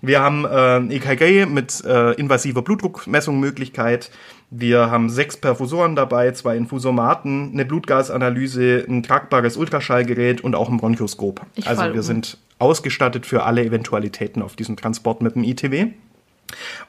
[0.02, 4.12] Wir haben äh, EKG mit äh, invasiver Blutdruckmessung-Möglichkeit.
[4.50, 10.78] Wir haben sechs Perfusoren dabei, zwei Infusomaten, eine Blutgasanalyse, ein tragbares Ultraschallgerät und auch ein
[10.78, 11.42] Bronchoskop.
[11.56, 12.02] Ich also wir um.
[12.02, 15.88] sind ausgestattet für alle Eventualitäten auf diesem Transport mit dem ITW.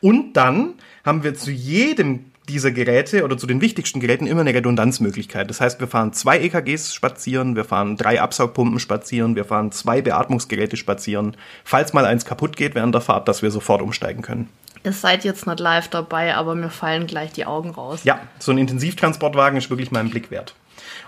[0.00, 4.54] Und dann haben wir zu jedem dieser Geräte oder zu den wichtigsten Geräten immer eine
[4.54, 5.48] Redundanzmöglichkeit.
[5.48, 10.02] Das heißt, wir fahren zwei EKGs spazieren, wir fahren drei Absaugpumpen spazieren, wir fahren zwei
[10.02, 14.48] Beatmungsgeräte spazieren, falls mal eins kaputt geht während der Fahrt, dass wir sofort umsteigen können.
[14.84, 18.00] Ihr seid jetzt nicht live dabei, aber mir fallen gleich die Augen raus.
[18.04, 20.54] Ja, so ein Intensivtransportwagen ist wirklich mal einen Blick wert.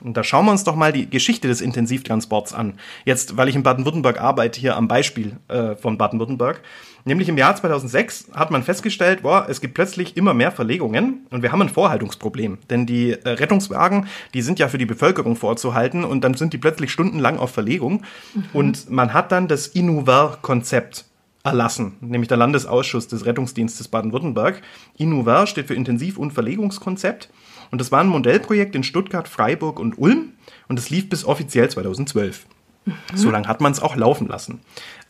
[0.01, 2.75] Und da schauen wir uns doch mal die Geschichte des Intensivtransports an.
[3.05, 6.61] Jetzt, weil ich in Baden-Württemberg arbeite, hier am Beispiel äh, von Baden-Württemberg.
[7.05, 11.41] Nämlich im Jahr 2006 hat man festgestellt, boah, es gibt plötzlich immer mehr Verlegungen und
[11.43, 12.59] wir haben ein Vorhaltungsproblem.
[12.69, 16.59] Denn die äh, Rettungswagen, die sind ja für die Bevölkerung vorzuhalten und dann sind die
[16.59, 18.03] plötzlich stundenlang auf Verlegung.
[18.35, 18.45] Mhm.
[18.53, 21.05] Und man hat dann das Inuver-Konzept
[21.47, 24.61] erlassen, nämlich der Landesausschuss des Rettungsdienstes Baden-Württemberg.
[24.99, 27.31] INUVER steht für Intensiv- und Verlegungskonzept.
[27.71, 30.33] Und das war ein Modellprojekt in Stuttgart, Freiburg und Ulm.
[30.69, 32.47] Und es lief bis offiziell 2012.
[32.85, 32.95] Mhm.
[33.15, 34.61] So lange hat man es auch laufen lassen.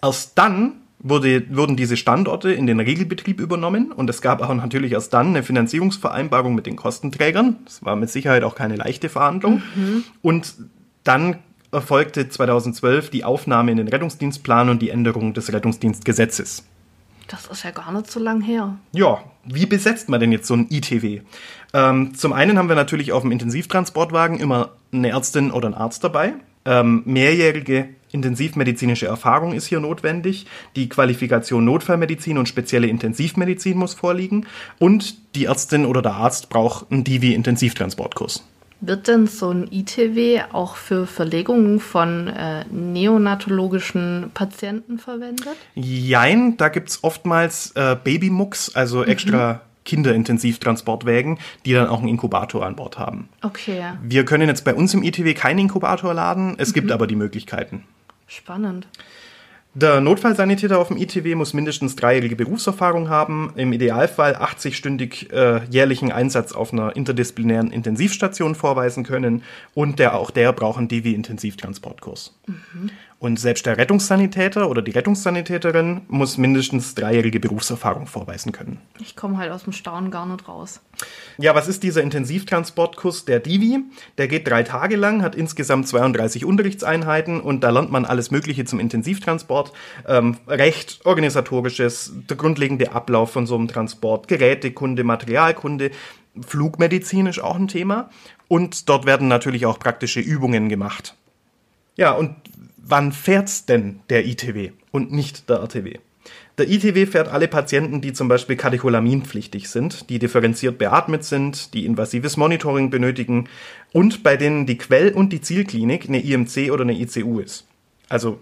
[0.02, 4.92] Erst dann wurde, wurden diese Standorte in den Regelbetrieb übernommen und es gab auch natürlich
[4.92, 7.56] erst dann eine Finanzierungsvereinbarung mit den Kostenträgern.
[7.64, 9.62] Das war mit Sicherheit auch keine leichte Verhandlung.
[9.74, 10.04] Mhm.
[10.22, 10.54] Und
[11.04, 11.38] dann
[11.72, 16.64] erfolgte 2012 die Aufnahme in den Rettungsdienstplan und die Änderung des Rettungsdienstgesetzes.
[17.28, 18.76] Das ist ja gar nicht so lang her.
[18.92, 21.22] Ja, wie besetzt man denn jetzt so ein ITW?
[21.76, 26.02] Ähm, zum einen haben wir natürlich auf dem Intensivtransportwagen immer eine Ärztin oder einen Arzt
[26.02, 26.32] dabei.
[26.64, 30.46] Ähm, mehrjährige intensivmedizinische Erfahrung ist hier notwendig.
[30.74, 34.46] Die Qualifikation Notfallmedizin und spezielle Intensivmedizin muss vorliegen.
[34.78, 38.42] Und die Ärztin oder der Arzt braucht einen Divi-Intensivtransportkurs.
[38.80, 45.56] Wird denn so ein ITW auch für Verlegungen von äh, neonatologischen Patienten verwendet?
[45.74, 49.08] Jein, da gibt es oftmals äh, Babymucks, also mhm.
[49.08, 53.30] extra Kinderintensivtransportwägen, die dann auch einen Inkubator an Bord haben.
[53.40, 53.82] Okay.
[54.02, 56.74] Wir können jetzt bei uns im ITW keinen Inkubator laden, es mhm.
[56.74, 57.84] gibt aber die Möglichkeiten.
[58.26, 58.86] Spannend.
[59.78, 66.10] Der Notfallsanitäter auf dem ITW muss mindestens dreijährige Berufserfahrung haben, im Idealfall 80-stündig äh, jährlichen
[66.10, 69.42] Einsatz auf einer interdisziplinären Intensivstation vorweisen können
[69.74, 72.34] und der auch der braucht einen DV-Intensivtransportkurs.
[72.46, 72.90] Mhm.
[73.18, 78.78] Und selbst der Rettungssanitäter oder die Rettungssanitäterin muss mindestens dreijährige Berufserfahrung vorweisen können.
[79.00, 80.80] Ich komme halt aus dem Staunen gar nicht raus.
[81.38, 83.80] Ja, was ist dieser Intensivtransportkurs der Divi?
[84.18, 88.66] Der geht drei Tage lang, hat insgesamt 32 Unterrichtseinheiten und da lernt man alles Mögliche
[88.66, 89.72] zum Intensivtransport.
[90.06, 95.90] Ähm, Recht, organisatorisches, der grundlegende Ablauf von so einem Transport, Gerätekunde, Materialkunde,
[96.46, 98.10] Flugmedizin ist auch ein Thema.
[98.48, 101.14] Und dort werden natürlich auch praktische Übungen gemacht.
[101.96, 102.36] Ja, und
[102.88, 105.98] wann fährt's denn der ITW und nicht der RTW?
[106.58, 111.84] Der ITW fährt alle Patienten, die zum Beispiel katecholaminpflichtig sind, die differenziert beatmet sind, die
[111.84, 113.48] invasives Monitoring benötigen
[113.92, 117.66] und bei denen die Quell- und die Zielklinik eine IMC oder eine ICU ist.
[118.08, 118.40] Also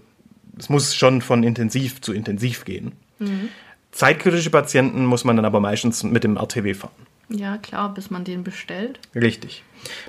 [0.57, 2.93] es muss schon von intensiv zu intensiv gehen.
[3.19, 3.49] Mhm.
[3.91, 7.07] Zeitkritische Patienten muss man dann aber meistens mit dem RTW fahren.
[7.29, 9.01] Ja, klar, bis man den bestellt.
[9.15, 9.63] Richtig.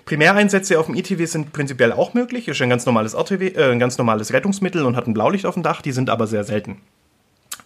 [0.05, 2.47] Primäreinsätze auf dem ITW sind prinzipiell auch möglich.
[2.47, 5.53] Ist ein ganz normales RTW, äh, ein ganz normales Rettungsmittel und hat ein Blaulicht auf
[5.53, 5.81] dem Dach.
[5.81, 6.81] Die sind aber sehr selten.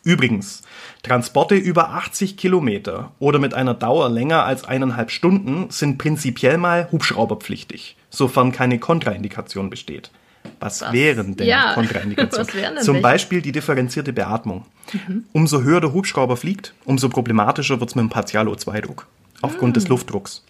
[0.04, 0.62] Übrigens,
[1.04, 6.90] Transporte über 80 Kilometer oder mit einer Dauer länger als eineinhalb Stunden sind prinzipiell mal
[6.92, 10.10] hubschrauberpflichtig, sofern keine Kontraindikation besteht.
[10.62, 10.94] Was, Was?
[10.94, 11.74] wären denn ja.
[11.76, 12.76] Kontraindikationen?
[12.76, 13.04] denn Zum welche?
[13.04, 14.66] Beispiel die differenzierte Beatmung.
[14.94, 15.26] Mhm.
[15.34, 19.06] Umso höher der Hubschrauber fliegt, umso problematischer wird es mit dem Partialo-2-Druck
[19.42, 19.74] aufgrund mhm.
[19.76, 20.46] des Luftdrucks.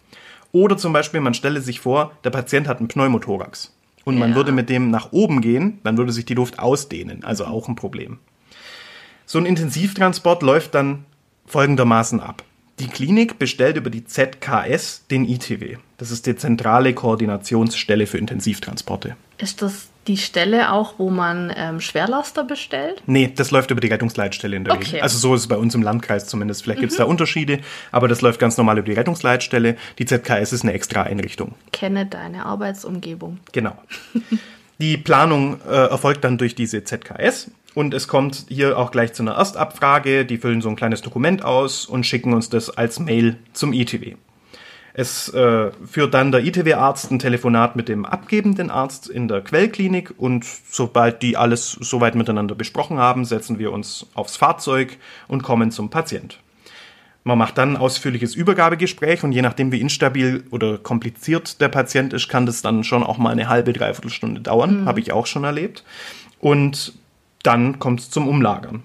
[0.51, 3.73] Oder zum Beispiel, man stelle sich vor, der Patient hat einen Pneumothorax
[4.03, 4.19] und ja.
[4.19, 7.67] man würde mit dem nach oben gehen, dann würde sich die Luft ausdehnen, also auch
[7.67, 8.17] ein Problem.
[9.25, 11.05] So ein Intensivtransport läuft dann
[11.45, 12.43] folgendermaßen ab.
[12.79, 15.77] Die Klinik bestellt über die ZKS den ITW.
[15.99, 19.17] Das ist die zentrale Koordinationsstelle für Intensivtransporte.
[19.37, 23.03] Ist das die Stelle auch, wo man ähm, Schwerlaster bestellt?
[23.05, 24.85] Nee, das läuft über die Rettungsleitstelle in der okay.
[24.85, 25.01] Regel.
[25.01, 26.63] Also so ist es bei uns im Landkreis zumindest.
[26.63, 26.83] Vielleicht mhm.
[26.83, 27.59] gibt es da Unterschiede,
[27.91, 29.75] aber das läuft ganz normal über die Rettungsleitstelle.
[29.99, 31.55] Die ZKS ist eine extra Einrichtung.
[31.73, 33.39] Kenne deine Arbeitsumgebung.
[33.51, 33.75] Genau.
[34.79, 39.23] die Planung äh, erfolgt dann durch diese ZKS und es kommt hier auch gleich zu
[39.23, 40.25] einer Erstabfrage.
[40.25, 44.15] Die füllen so ein kleines Dokument aus und schicken uns das als Mail zum ITW.
[44.99, 50.13] Es äh, führt dann der ITW-Arzt ein Telefonat mit dem abgebenden Arzt in der Quellklinik
[50.17, 54.97] und sobald die alles soweit miteinander besprochen haben, setzen wir uns aufs Fahrzeug
[55.29, 56.37] und kommen zum Patient.
[57.23, 62.11] Man macht dann ein ausführliches Übergabegespräch und je nachdem, wie instabil oder kompliziert der Patient
[62.11, 64.81] ist, kann das dann schon auch mal eine halbe, dreiviertel Stunde dauern.
[64.81, 64.85] Mhm.
[64.85, 65.85] Habe ich auch schon erlebt.
[66.41, 66.91] Und
[67.43, 68.83] dann kommt es zum Umlagern.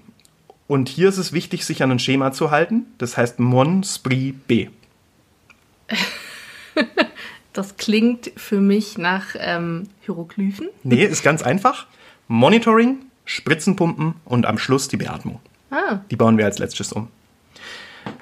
[0.67, 2.85] Und hier ist es wichtig, sich an ein Schema zu halten.
[2.99, 4.69] Das heißt Mon, Spri, B.
[7.53, 10.69] das klingt für mich nach ähm, Hieroglyphen.
[10.83, 11.87] Nee, ist ganz einfach.
[12.27, 15.39] Monitoring, Spritzenpumpen und am Schluss die Beatmung.
[15.71, 15.99] Ah.
[16.09, 17.09] Die bauen wir als letztes um.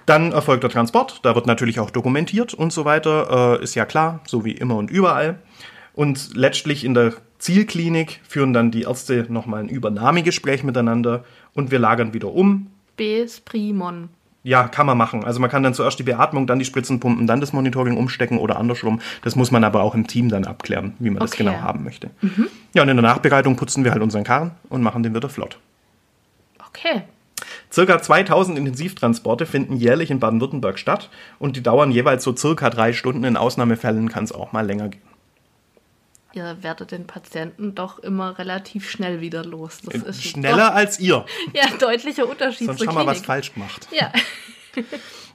[0.06, 3.86] Dann erfolgt der Transport, da wird natürlich auch dokumentiert und so weiter, äh, ist ja
[3.86, 5.40] klar, so wie immer und überall.
[5.94, 11.24] Und letztlich in der Zielklinik führen dann die Ärzte nochmal ein Übernahmegespräch miteinander
[11.54, 12.68] und wir lagern wieder um.
[12.98, 13.28] B.
[13.28, 14.10] Sprimon.
[14.46, 15.24] Ja, kann man machen.
[15.24, 18.38] Also man kann dann zuerst die Beatmung, dann die Spritzen pumpen, dann das Monitoring umstecken
[18.38, 19.00] oder andersrum.
[19.22, 21.44] Das muss man aber auch im Team dann abklären, wie man das Okay.
[21.46, 22.10] genau haben möchte.
[22.74, 25.60] Ja, und in der Nachbereitung putzen wir halt unseren Karren und machen den wieder flott.
[26.68, 27.04] Okay.
[27.72, 32.92] Circa 2000 Intensivtransporte finden jährlich in Baden-Württemberg statt und die dauern jeweils so circa drei
[32.94, 33.24] Stunden.
[33.24, 35.02] In Ausnahmefällen kann es auch mal länger gehen.
[36.34, 39.80] Ihr werdet den Patienten doch immer relativ schnell wieder los.
[39.86, 41.14] Das ist Äh, Schneller als ihr.
[41.14, 43.88] Doch, ja, deutlicher Unterschied Sonst haben wir was falsch gemacht.
[43.92, 44.12] Ja.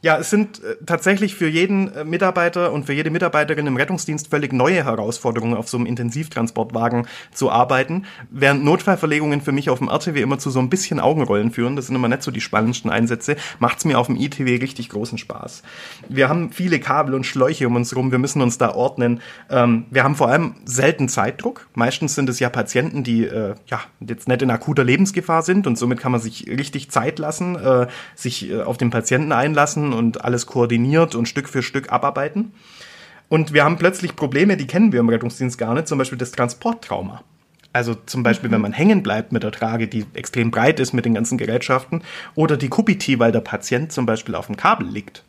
[0.01, 4.29] Ja, es sind äh, tatsächlich für jeden äh, Mitarbeiter und für jede Mitarbeiterin im Rettungsdienst
[4.29, 9.89] völlig neue Herausforderungen, auf so einem Intensivtransportwagen zu arbeiten, während Notfallverlegungen für mich auf dem
[9.89, 12.91] RTW immer zu so ein bisschen Augenrollen führen, das sind immer nicht so die spannendsten
[12.91, 15.63] Einsätze, macht's mir auf dem ITW richtig großen Spaß.
[16.09, 19.21] Wir haben viele Kabel und Schläuche um uns rum, wir müssen uns da ordnen.
[19.51, 21.67] Ähm, wir haben vor allem selten Zeitdruck.
[21.75, 25.77] Meistens sind es ja Patienten, die äh, ja jetzt nicht in akuter Lebensgefahr sind und
[25.77, 30.47] somit kann man sich richtig Zeit lassen, äh, sich auf den Patienten einlassen und alles
[30.47, 32.53] koordiniert und Stück für Stück abarbeiten.
[33.29, 36.33] Und wir haben plötzlich Probleme, die kennen wir im Rettungsdienst gar nicht, zum Beispiel das
[36.33, 37.23] Transporttrauma.
[37.73, 41.05] Also zum Beispiel, wenn man hängen bleibt mit der Trage, die extrem breit ist mit
[41.05, 42.03] den ganzen Gerätschaften,
[42.35, 45.23] oder die Kubiti, weil der Patient zum Beispiel auf dem Kabel liegt.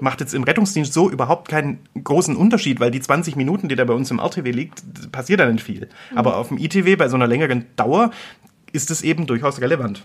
[0.00, 3.84] Macht jetzt im Rettungsdienst so überhaupt keinen großen Unterschied, weil die 20 Minuten, die da
[3.84, 5.88] bei uns im RTW liegt, passiert da nicht viel.
[6.14, 8.10] Aber auf dem ITW bei so einer längeren Dauer
[8.72, 10.04] ist es eben durchaus relevant.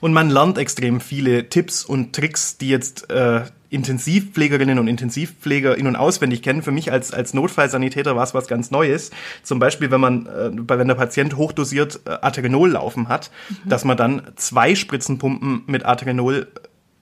[0.00, 5.86] Und man lernt extrem viele Tipps und Tricks, die jetzt äh, Intensivpflegerinnen und Intensivpfleger in-
[5.86, 6.62] und auswendig kennen.
[6.62, 9.10] Für mich als, als Notfallsanitäter war es was ganz Neues.
[9.42, 13.30] Zum Beispiel, wenn man, äh, wenn der Patient hochdosiert äh, Aterenol laufen hat,
[13.64, 16.46] dass man dann zwei Spritzenpumpen mit Aterenol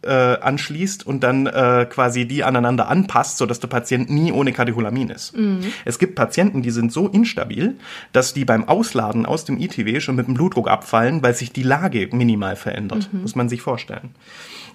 [0.04, 5.10] äh, anschließt und dann äh, quasi die aneinander anpasst, sodass der Patient nie ohne Katecholamin
[5.10, 5.34] ist.
[5.84, 7.76] Es gibt Patienten, die sind so instabil,
[8.12, 11.62] dass die beim Ausladen aus dem ITW schon mit dem Blutdruck abfallen, weil sich die
[11.62, 13.08] Lage minimal verändert.
[13.12, 14.10] Muss man sich vorstellen.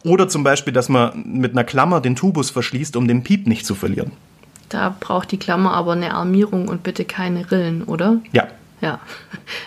[0.04, 3.66] Oder zum Beispiel, dass man mit einer Klammer den Tubus verschließt, um den Piep nicht
[3.66, 4.12] zu verlieren.
[4.70, 8.22] Da braucht die Klammer aber eine Armierung und bitte keine Rillen, oder?
[8.32, 8.48] Ja,
[8.82, 9.00] Ja,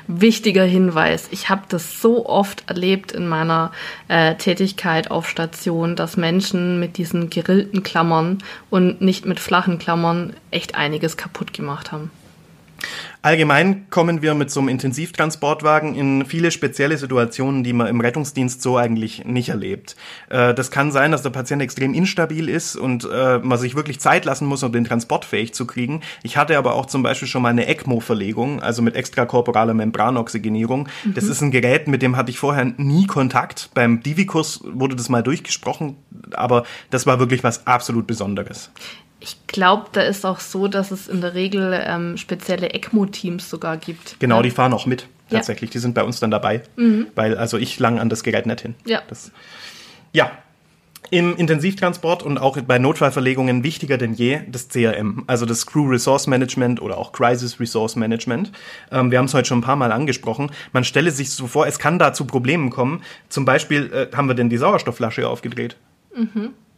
[0.07, 1.29] wichtiger Hinweis.
[1.33, 3.72] Ich habe das so oft erlebt in meiner
[4.09, 8.38] äh, Tätigkeit auf Station, dass Menschen mit diesen gerillten Klammern
[8.70, 12.11] und nicht mit flachen Klammern echt einiges kaputt gemacht haben.
[13.24, 18.60] Allgemein kommen wir mit so einem Intensivtransportwagen in viele spezielle Situationen, die man im Rettungsdienst
[18.60, 19.94] so eigentlich nicht erlebt.
[20.28, 24.00] Äh, das kann sein, dass der Patient extrem instabil ist und äh, man sich wirklich
[24.00, 26.00] Zeit lassen muss, um den Transport fähig zu kriegen.
[26.24, 30.88] Ich hatte aber auch zum Beispiel schon mal eine ECMO-Verlegung, also mit extrakorporaler Membranoxygenierung.
[31.14, 33.70] Das ist ein Gerät, mit dem hatte ich vorher nie Kontakt.
[33.74, 35.96] Beim Divi-Kurs wurde das mal durchgesprochen,
[36.32, 38.72] aber das war wirklich was absolut Besonderes.
[39.22, 43.76] Ich glaube, da ist auch so, dass es in der Regel ähm, spezielle ECMO-Teams sogar
[43.76, 44.18] gibt.
[44.18, 44.42] Genau, Ja.
[44.42, 45.02] die fahren auch mit.
[45.02, 45.06] Ja.
[45.06, 45.35] Mhm.
[45.37, 46.62] Tatsächlich, die sind bei uns dann dabei,
[47.14, 48.74] weil also ich lang an das Gerät nicht hin.
[48.85, 49.00] Ja.
[49.08, 49.30] Das,
[50.12, 50.30] ja.
[51.11, 56.26] Im Intensivtransport und auch bei Notfallverlegungen wichtiger denn je das CRM, also das Crew Resource
[56.26, 58.50] Management oder auch Crisis Resource Management.
[58.90, 60.50] Ähm, wir haben es heute schon ein paar Mal angesprochen.
[60.72, 63.02] Man stelle sich so vor, es kann da zu Problemen kommen.
[63.28, 65.76] Zum Beispiel äh, haben wir denn die Sauerstoffflasche aufgedreht.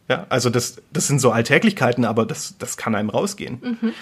[0.08, 3.94] Ja, also das, das sind so Alltäglichkeiten, aber das, das kann einem rausgehen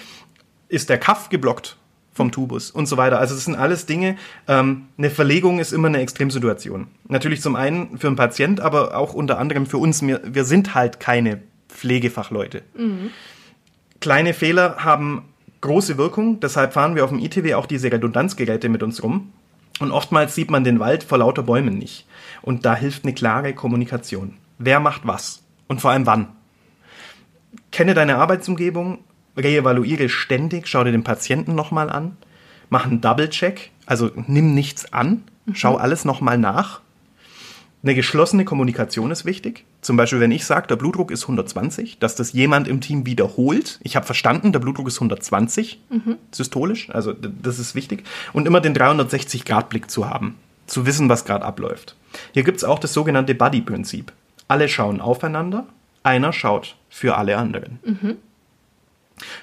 [0.73, 1.77] ist der Kaff geblockt
[2.13, 3.19] vom Tubus und so weiter.
[3.19, 4.17] Also das sind alles Dinge.
[4.47, 6.87] Ähm, eine Verlegung ist immer eine Extremsituation.
[7.07, 10.01] Natürlich zum einen für einen Patient, aber auch unter anderem für uns.
[10.01, 12.63] Wir, wir sind halt keine Pflegefachleute.
[13.99, 15.25] Kleine Fehler haben
[15.61, 19.31] große Wirkung, deshalb fahren wir auf dem ITW auch diese Redundanzgeräte mit uns rum.
[19.79, 22.05] Und oftmals sieht man den Wald vor lauter Bäumen nicht.
[22.41, 24.35] Und da hilft eine klare Kommunikation.
[24.57, 25.42] Wer macht was?
[25.73, 26.27] Und vor allem wann?
[27.71, 28.99] Kenne deine Arbeitsumgebung,
[29.35, 32.15] reevaluiere ständig, schau dir den Patienten nochmal an,
[32.69, 36.81] mach einen Double-Check, also nimm nichts an, schau alles nochmal nach.
[37.81, 39.65] Eine geschlossene Kommunikation ist wichtig.
[39.81, 43.79] Zum Beispiel, wenn ich sage, der Blutdruck ist 120, dass das jemand im Team wiederholt.
[43.81, 45.81] Ich habe verstanden, der Blutdruck ist 120,
[46.29, 48.03] systolisch, also das ist wichtig.
[48.31, 50.35] Und immer den 360-Grad-Blick zu haben,
[50.67, 51.95] zu wissen, was gerade abläuft.
[52.31, 54.11] Hier gibt es auch das sogenannte Buddy-Prinzip.
[54.53, 55.65] Alle schauen aufeinander,
[56.03, 57.79] einer schaut für alle anderen.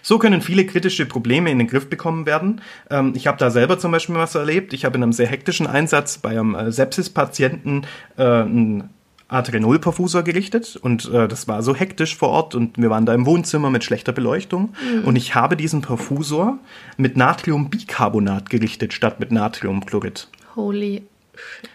[0.03, 2.61] So können viele kritische Probleme in den Griff bekommen werden.
[2.91, 4.73] Ähm, ich habe da selber zum Beispiel was erlebt.
[4.73, 8.91] Ich habe in einem sehr hektischen Einsatz bei einem äh, Sepsis-Patienten äh, einen
[9.27, 13.27] Adrenolperfusor gerichtet und äh, das war so hektisch vor Ort und wir waren da im
[13.27, 16.59] Wohnzimmer mit schlechter Beleuchtung und ich habe diesen Perfusor
[16.99, 20.29] mit Natriumbicarbonat gerichtet statt mit Natriumchlorid.
[20.55, 21.03] Holy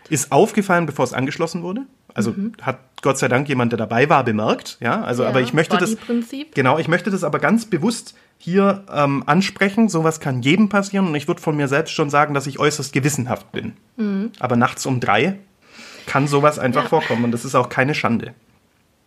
[0.10, 1.82] Ist aufgefallen, bevor es angeschlossen wurde.
[2.16, 4.78] Also hat Gott sei Dank jemand, der dabei war, bemerkt.
[4.82, 5.96] Ja, also Ja, aber ich möchte das
[6.54, 9.88] genau, ich möchte das aber ganz bewusst hier ähm, ansprechen.
[9.88, 12.92] Sowas kann jedem passieren und ich würde von mir selbst schon sagen, dass ich äußerst
[12.92, 13.74] gewissenhaft bin.
[14.40, 15.38] Aber nachts um drei
[16.08, 16.90] kann sowas einfach Ja.
[16.90, 18.34] vorkommen und das ist auch keine Schande.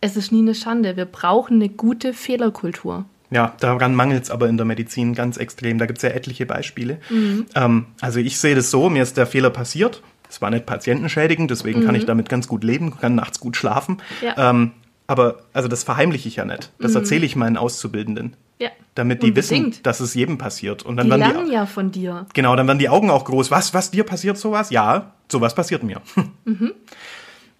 [0.01, 0.95] es ist nie eine Schande.
[0.95, 3.03] Wir brauchen eine gute Fehlerkultur.
[3.31, 5.77] Ja, daran mangelt es aber in der Medizin ganz extrem.
[5.77, 6.99] Da gibt es ja etliche Beispiele.
[7.09, 7.45] Mhm.
[7.53, 10.01] Ähm, also ich sehe das so, mir ist der Fehler passiert.
[10.29, 13.95] Es war nicht patientenschädigend, deswegen kann ich damit ganz gut leben, kann nachts gut schlafen.
[14.21, 14.27] Mhm.
[14.27, 14.49] Ja.
[14.49, 14.71] Ähm,
[15.07, 16.71] aber also das verheimliche ich ja nicht.
[16.79, 18.35] Das erzähle ich meinen Auszubildenden.
[18.59, 18.69] Ja.
[18.93, 19.85] Damit die wissen, Unbedingt.
[19.87, 20.83] dass es jedem passiert.
[20.83, 22.27] Und dann Die werden lernen die, ja von dir.
[22.33, 23.49] Genau, dann werden die Augen auch groß.
[23.49, 24.69] Was, was, dir passiert sowas?
[24.69, 26.01] Ja, sowas passiert mir.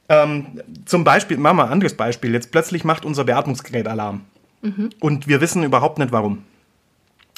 [0.10, 0.46] ähm,
[0.86, 2.34] zum Beispiel, machen wir ein anderes Beispiel.
[2.34, 4.22] Jetzt plötzlich macht unser Beatmungsgerät Alarm.
[5.00, 6.44] Und wir wissen überhaupt nicht warum.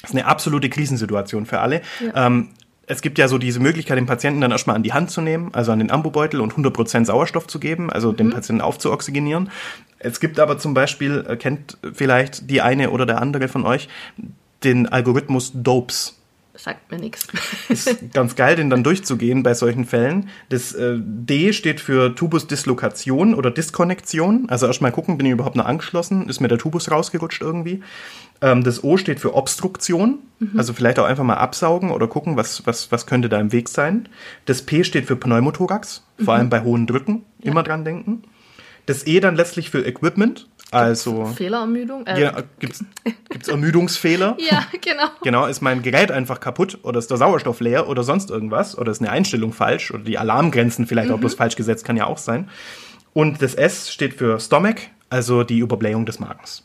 [0.01, 1.82] Das ist eine absolute Krisensituation für alle.
[2.15, 2.49] Ähm,
[2.88, 5.53] es gibt ja so diese Möglichkeit, den Patienten dann erstmal an die Hand zu nehmen,
[5.53, 9.49] also an den Ambubeutel und 100% Sauerstoff zu geben, also den Patienten aufzuoxygenieren.
[9.99, 13.88] Es gibt aber zum Beispiel, äh, kennt vielleicht die eine oder der andere von euch,
[14.63, 16.20] den Algorithmus DOPES.
[16.54, 17.28] Sagt mir nichts.
[17.70, 20.30] Ist ganz geil, den dann durchzugehen bei solchen Fällen.
[20.49, 24.49] Das äh, D steht für Tubusdislokation oder Diskonnektion.
[24.49, 26.28] Also erstmal gucken, bin ich überhaupt noch angeschlossen?
[26.28, 27.82] Ist mir der Tubus rausgerutscht irgendwie?
[28.41, 30.20] Ähm, das O steht für Obstruktion.
[30.58, 33.70] Also vielleicht auch einfach mal absaugen oder gucken, was, was, was könnte da im Weg
[33.70, 34.10] sein.
[34.45, 37.24] Das P steht für Pneumothorax, vor allem bei hohen Drücken.
[37.41, 38.24] Immer dran denken.
[38.88, 40.49] Das E dann letztlich für Equipment.
[40.72, 42.07] Also Fehlerermüdung?
[42.07, 42.84] Äh, ja, gibt's,
[43.30, 44.38] gibt's Ermüdungsfehler?
[44.51, 45.07] ja, genau.
[45.22, 48.91] Genau, ist mein Gerät einfach kaputt oder ist der Sauerstoff leer oder sonst irgendwas oder
[48.91, 52.17] ist eine Einstellung falsch oder die Alarmgrenzen vielleicht auch bloß falsch gesetzt, kann ja auch
[52.17, 52.49] sein.
[53.13, 54.76] Und das S steht für Stomach,
[55.09, 56.63] also die Überblähung des Magens.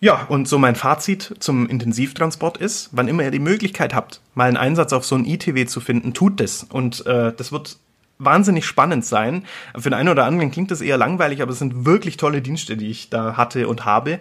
[0.00, 4.48] Ja, und so mein Fazit zum Intensivtransport ist, wann immer ihr die Möglichkeit habt, mal
[4.48, 6.64] einen Einsatz auf so ein ITW zu finden, tut das.
[6.64, 7.78] Und äh, das wird
[8.18, 9.44] wahnsinnig spannend sein.
[9.74, 12.76] Für den einen oder anderen klingt das eher langweilig, aber es sind wirklich tolle Dienste,
[12.76, 14.18] die ich da hatte und habe.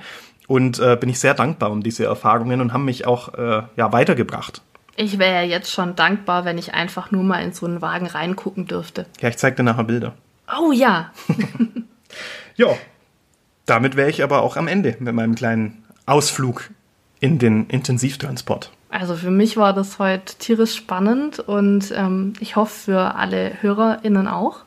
[0.47, 3.93] Und äh, bin ich sehr dankbar um diese Erfahrungen und haben mich auch äh, ja,
[3.93, 4.61] weitergebracht.
[4.97, 8.07] Ich wäre ja jetzt schon dankbar, wenn ich einfach nur mal in so einen Wagen
[8.07, 9.05] reingucken dürfte.
[9.21, 10.13] Ja, ich zeig dir nachher Bilder.
[10.59, 11.11] Oh ja.
[12.55, 12.75] Ja,
[13.65, 16.69] damit wäre ich aber auch am Ende mit meinem kleinen Ausflug
[17.19, 18.71] in den Intensivtransport.
[18.91, 24.27] Also für mich war das heute tierisch spannend und ähm, ich hoffe für alle HörerInnen
[24.27, 24.65] auch.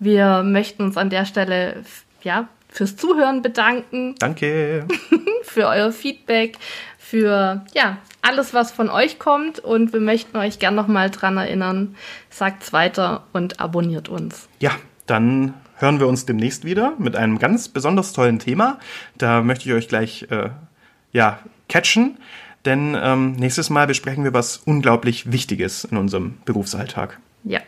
[0.00, 1.84] Wir möchten uns an der Stelle
[2.22, 4.86] ja, fürs Zuhören bedanken, Danke.
[5.42, 6.58] für euer Feedback,
[6.98, 11.94] für ja, alles, was von euch kommt und wir möchten euch gern nochmal dran erinnern,
[12.28, 14.48] sagt's weiter und abonniert uns.
[14.58, 14.72] Ja,
[15.06, 18.80] dann hören wir uns demnächst wieder mit einem ganz besonders tollen Thema.
[19.16, 20.50] Da möchte ich euch gleich äh,
[21.12, 21.38] ja,
[21.68, 22.18] catchen,
[22.66, 27.18] denn ähm, nächstes Mal besprechen wir was unglaublich Wichtiges in unserem Berufsalltag.
[27.44, 27.60] Ja.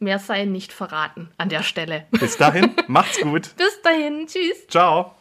[0.00, 2.06] Mehr sei nicht verraten an der Stelle.
[2.10, 3.54] Bis dahin, macht's gut.
[3.56, 4.66] Bis dahin, tschüss.
[4.68, 5.14] Ciao.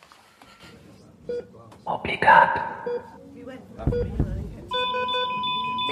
[1.86, 2.62] Obligat.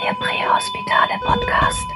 [0.03, 1.87] Der Prähospitale Podcast.